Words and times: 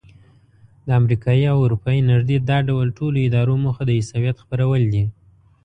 د 0.85 0.87
امریکایي 0.99 1.45
او 1.53 1.57
اروپایي 1.65 2.01
نږدې 2.11 2.37
دا 2.49 2.57
ډول 2.69 2.87
ټولو 2.97 3.17
ادارو 3.27 3.55
موخه 3.63 3.83
د 3.85 3.91
عیسویت 3.99 4.35
خپرول 4.43 4.81
دي. 4.93 5.03